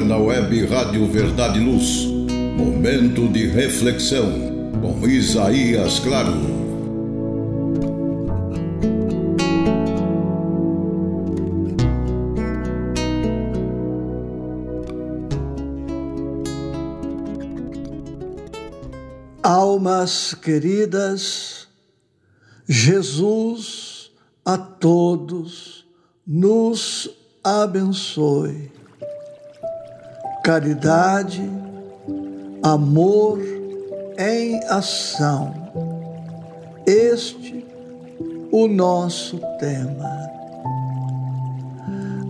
[0.00, 2.06] agora na web Rádio Verdade e Luz.
[2.56, 6.60] Momento de reflexão com Isaías Claro.
[19.42, 21.66] Almas queridas,
[22.68, 24.10] Jesus
[24.44, 25.84] a todos
[26.26, 27.10] nos
[27.42, 28.79] abençoe.
[30.50, 31.48] Caridade,
[32.60, 33.38] amor
[34.18, 35.54] em ação.
[36.84, 37.64] Este
[38.50, 40.10] o nosso tema.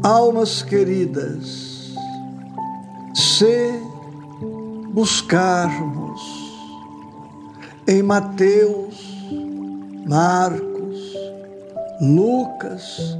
[0.00, 1.92] Almas queridas,
[3.12, 3.80] se
[4.92, 6.20] buscarmos
[7.88, 8.94] em Mateus,
[10.06, 11.16] Marcos,
[12.00, 13.18] Lucas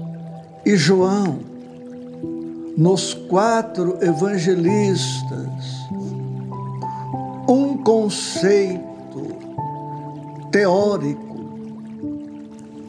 [0.64, 1.53] e João,
[2.76, 5.64] nos quatro evangelistas,
[7.48, 8.84] um conceito
[10.50, 11.34] teórico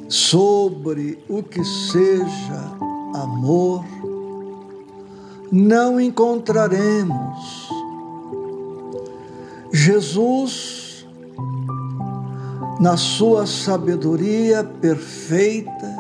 [0.07, 2.71] sobre o que seja
[3.13, 3.85] amor,
[5.51, 7.69] não encontraremos.
[9.71, 11.07] Jesus,
[12.79, 15.95] na sua sabedoria perfeita,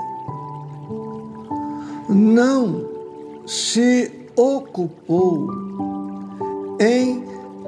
[2.09, 2.94] não
[3.45, 5.47] se ocupou
[6.79, 7.23] em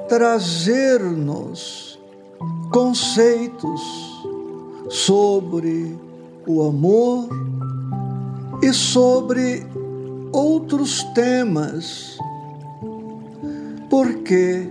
[0.08, 1.98] trazer-nos
[2.72, 3.80] conceitos
[4.88, 5.96] sobre
[6.46, 7.28] o amor
[8.62, 9.66] e sobre
[10.32, 12.18] outros temas,
[13.88, 14.68] porque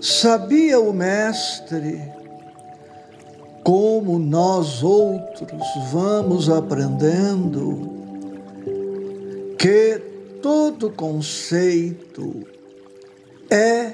[0.00, 2.00] sabia o Mestre
[3.62, 7.99] como nós outros vamos aprendendo
[9.60, 10.00] que
[10.40, 12.46] todo conceito
[13.50, 13.92] é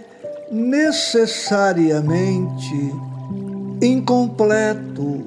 [0.49, 2.95] necessariamente
[3.83, 5.25] incompleto.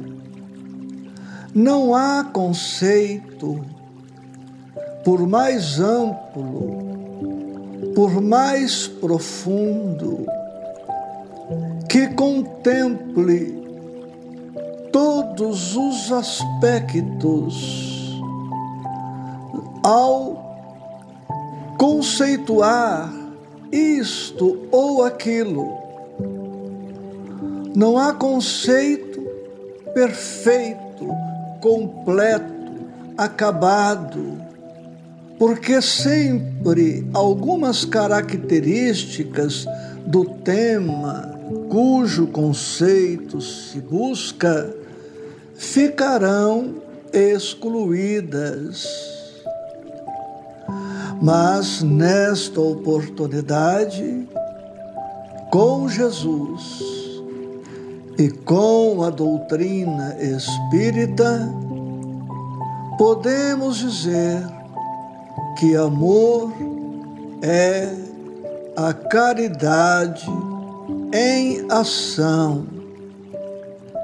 [1.54, 3.60] Não há conceito,
[5.04, 6.88] por mais amplo,
[7.94, 10.26] por mais profundo,
[11.90, 13.62] que contemple
[14.90, 17.99] todos os aspectos
[19.90, 23.12] ao conceituar
[23.72, 25.68] isto ou aquilo.
[27.76, 29.20] Não há conceito
[29.92, 31.08] perfeito,
[31.60, 34.40] completo, acabado,
[35.40, 39.66] porque sempre algumas características
[40.06, 41.36] do tema
[41.68, 44.72] cujo conceito se busca
[45.56, 46.76] ficarão
[47.12, 49.09] excluídas
[51.22, 54.28] mas nesta oportunidade,
[55.52, 57.22] com Jesus
[58.18, 61.53] e com a doutrina espírita,
[62.97, 64.44] podemos dizer
[65.57, 66.53] que amor
[67.41, 67.94] é
[68.78, 70.30] a caridade
[71.13, 72.66] em ação,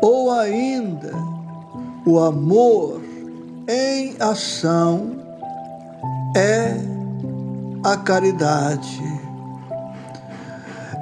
[0.02, 1.14] ou ainda
[2.06, 3.02] o amor
[3.68, 5.12] em ação
[6.36, 6.95] é
[7.86, 9.00] a caridade.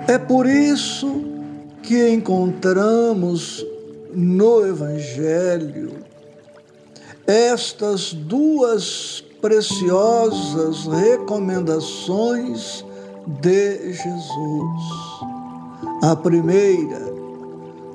[0.06, 1.24] É por isso
[1.82, 3.66] que encontramos
[4.14, 6.04] no Evangelho
[7.26, 12.84] estas duas preciosas recomendações
[13.40, 14.84] de Jesus.
[16.02, 17.14] A primeira,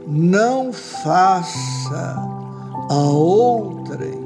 [0.06, 2.16] não faça
[2.88, 4.17] a outrem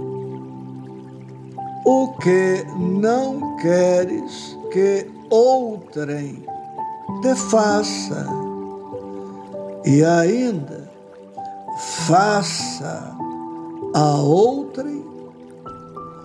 [1.85, 6.45] o que não queres que outrem
[7.23, 8.27] te faça,
[9.85, 10.91] e ainda
[12.07, 13.17] faça
[13.95, 15.05] a outrem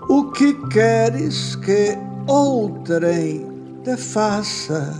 [0.10, 1.98] o que queres que
[2.28, 3.46] outrem
[3.84, 4.94] te faça.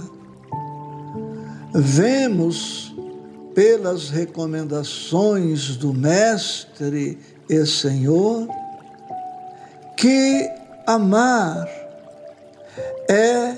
[1.74, 2.96] Vemos
[3.54, 7.18] pelas recomendações do Mestre
[7.50, 8.48] e Senhor
[9.98, 10.48] que
[10.86, 11.68] amar
[13.10, 13.58] é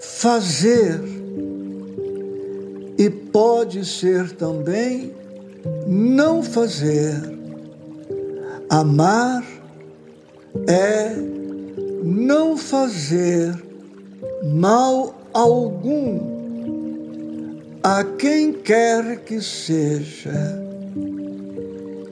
[0.00, 1.00] fazer
[2.96, 5.12] e pode ser também
[5.86, 7.16] não fazer.
[8.70, 9.44] Amar
[10.68, 11.16] é
[12.04, 13.52] não fazer
[14.54, 16.20] mal algum
[17.82, 20.62] a quem quer que seja.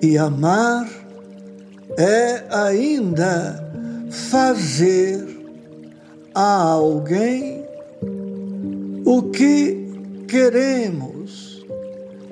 [0.02, 0.97] E amar
[1.98, 3.68] é ainda
[4.08, 5.26] fazer
[6.32, 7.64] a alguém
[9.04, 11.66] o que queremos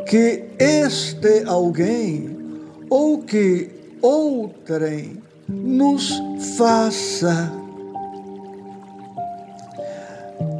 [0.09, 2.37] que este alguém
[2.89, 3.69] ou que
[4.01, 6.13] outrem nos
[6.57, 7.53] faça.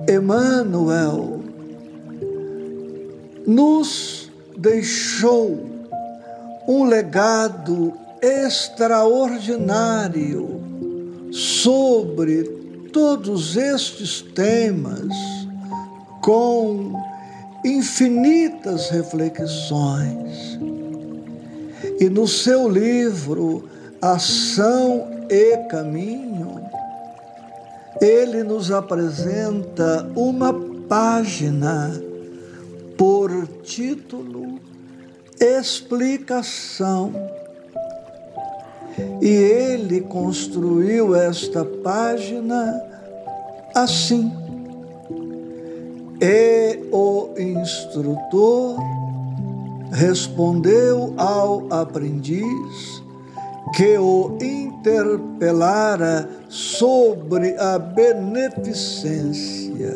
[0.08, 1.43] Emmanuel
[3.47, 5.64] nos deixou
[6.67, 10.60] um legado extraordinário
[11.32, 12.44] sobre
[12.92, 15.08] todos estes temas,
[16.22, 16.94] com
[17.64, 20.58] infinitas reflexões.
[22.00, 23.68] E no seu livro
[24.00, 26.60] Ação e Caminho,
[28.00, 30.54] ele nos apresenta uma
[30.88, 32.00] página
[32.96, 34.60] por título
[35.40, 37.12] Explicação.
[39.20, 42.82] E ele construiu esta página
[43.75, 44.32] assim.
[46.20, 48.76] E o instrutor
[49.93, 53.02] respondeu ao aprendiz
[53.75, 59.93] que o interpelara sobre a beneficência.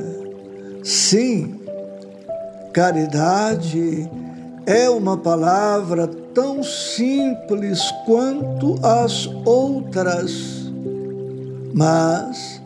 [0.83, 1.61] Sim,
[2.73, 4.11] caridade
[4.67, 10.33] é uma palavra tão simples quanto as outras,
[11.75, 12.61] mas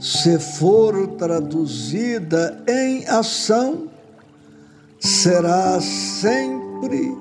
[0.00, 3.88] se for traduzida em ação,
[5.00, 7.16] será sempre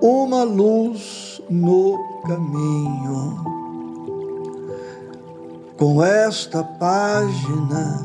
[0.00, 3.44] uma luz no caminho.
[5.76, 8.00] Com esta página,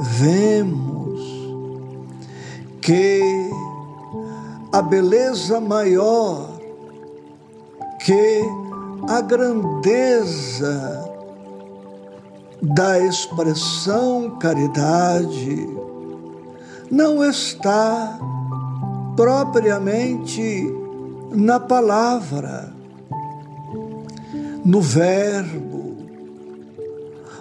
[0.00, 1.20] vemos
[2.80, 3.20] que
[4.72, 6.51] a beleza maior,
[8.04, 8.42] que
[9.08, 11.08] a grandeza
[12.60, 15.68] da expressão caridade
[16.90, 18.18] não está
[19.16, 20.68] propriamente
[21.30, 22.72] na palavra,
[24.64, 25.96] no verbo,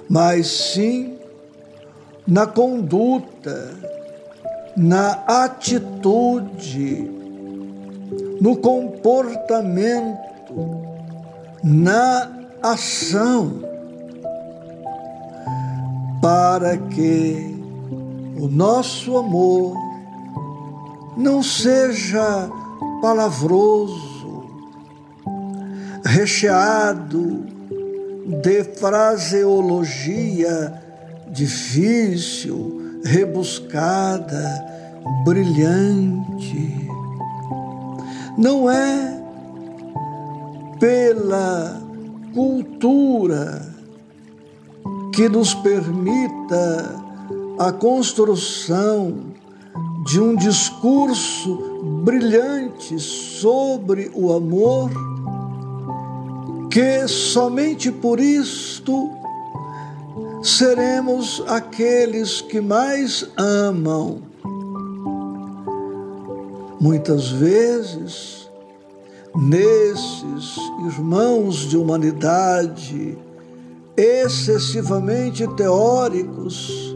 [0.07, 1.17] mas sim
[2.27, 3.73] na conduta,
[4.77, 7.11] na atitude,
[8.39, 10.30] no comportamento,
[11.63, 12.29] na
[12.61, 13.61] ação,
[16.21, 17.59] para que
[18.39, 19.75] o nosso amor
[21.17, 22.49] não seja
[23.01, 24.45] palavroso,
[26.05, 27.43] recheado
[28.41, 30.81] de fraseologia
[31.27, 34.65] difícil, rebuscada,
[35.25, 36.87] brilhante.
[38.37, 39.20] Não é
[40.81, 41.79] pela
[42.33, 43.71] cultura
[45.13, 46.95] que nos permita
[47.59, 49.31] a construção
[50.07, 54.89] de um discurso brilhante sobre o amor,
[56.71, 59.07] que somente por isto
[60.41, 64.23] seremos aqueles que mais amam.
[66.79, 68.40] Muitas vezes,
[69.35, 73.17] nesses irmãos de humanidade
[73.95, 76.95] excessivamente teóricos,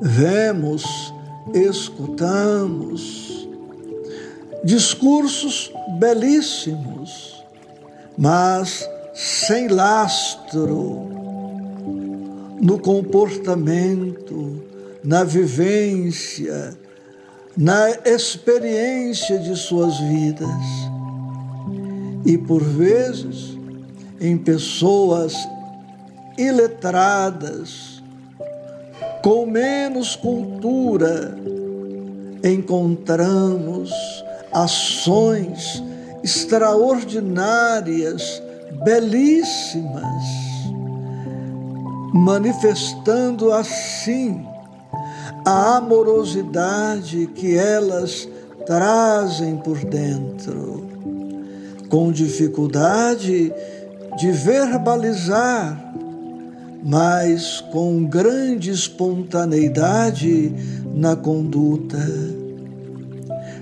[0.00, 0.84] vemos,
[1.54, 3.48] escutamos
[4.64, 7.42] discursos belíssimos,
[8.16, 11.08] mas sem lastro
[12.60, 14.62] no comportamento,
[15.02, 16.76] na vivência,
[17.56, 20.91] na experiência de suas vidas
[22.24, 23.58] e, por vezes,
[24.20, 25.34] em pessoas
[26.38, 28.00] iletradas,
[29.22, 31.36] com menos cultura,
[32.42, 33.90] encontramos
[34.52, 35.82] ações
[36.22, 38.42] extraordinárias,
[38.84, 40.24] belíssimas,
[42.12, 44.44] manifestando assim
[45.44, 48.28] a amorosidade que elas
[48.66, 50.91] trazem por dentro,
[51.92, 53.52] com dificuldade
[54.16, 55.92] de verbalizar,
[56.82, 60.54] mas com grande espontaneidade
[60.94, 61.98] na conduta.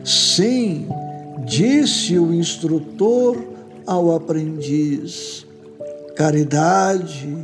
[0.04, 0.86] Sim,
[1.44, 3.36] disse o instrutor
[3.84, 5.44] ao aprendiz,
[6.14, 7.36] caridade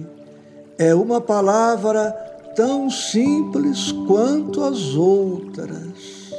[0.79, 2.13] é uma palavra
[2.55, 6.31] tão simples quanto as outras,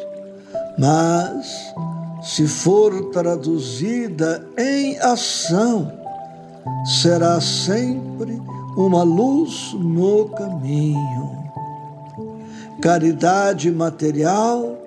[0.80, 1.74] mas
[2.22, 5.92] se for traduzida em ação,
[7.02, 8.42] será sempre
[8.76, 11.38] uma luz no caminho.
[12.80, 14.78] caridade material,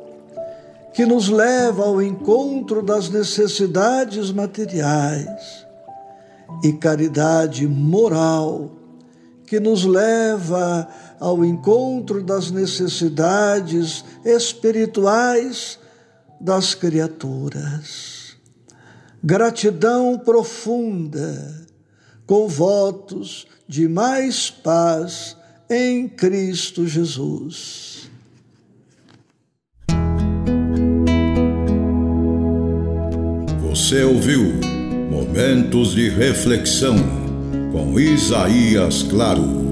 [0.95, 5.67] que nos leva ao encontro das necessidades materiais,
[6.63, 8.71] e caridade moral,
[9.45, 10.87] que nos leva
[11.19, 15.79] ao encontro das necessidades espirituais
[16.41, 18.37] das criaturas.
[19.23, 21.67] Gratidão profunda,
[22.27, 25.37] com votos de mais paz
[25.69, 28.11] em Cristo Jesus.
[33.61, 34.59] Você ouviu
[35.11, 36.97] Momentos de Reflexão
[37.73, 39.70] com Isaías Claro.